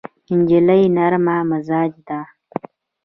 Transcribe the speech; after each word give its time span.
نجلۍ 0.37 0.81
نرم 0.95 1.25
مزاجه 1.49 1.99
ده. 2.07 2.19